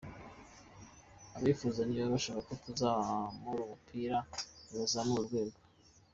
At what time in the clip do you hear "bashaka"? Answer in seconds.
2.13-2.39